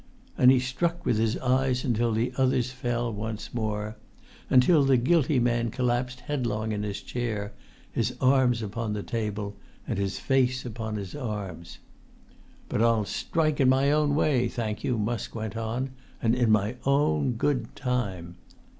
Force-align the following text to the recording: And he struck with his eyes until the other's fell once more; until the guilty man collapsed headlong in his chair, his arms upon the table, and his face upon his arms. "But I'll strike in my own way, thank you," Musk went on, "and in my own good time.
And 0.35 0.49
he 0.49 0.59
struck 0.59 1.05
with 1.05 1.19
his 1.19 1.37
eyes 1.37 1.85
until 1.85 2.11
the 2.11 2.33
other's 2.35 2.71
fell 2.71 3.13
once 3.13 3.53
more; 3.53 3.97
until 4.49 4.83
the 4.83 4.97
guilty 4.97 5.37
man 5.37 5.69
collapsed 5.69 6.21
headlong 6.21 6.71
in 6.71 6.81
his 6.81 7.03
chair, 7.03 7.53
his 7.91 8.15
arms 8.19 8.63
upon 8.63 8.93
the 8.93 9.03
table, 9.03 9.57
and 9.87 9.99
his 9.99 10.17
face 10.17 10.65
upon 10.65 10.95
his 10.95 11.13
arms. 11.13 11.77
"But 12.67 12.81
I'll 12.81 13.05
strike 13.05 13.59
in 13.59 13.69
my 13.69 13.91
own 13.91 14.15
way, 14.15 14.47
thank 14.47 14.83
you," 14.83 14.97
Musk 14.97 15.35
went 15.35 15.55
on, 15.55 15.91
"and 16.19 16.33
in 16.33 16.49
my 16.49 16.77
own 16.83 17.33
good 17.33 17.75
time. 17.75 18.37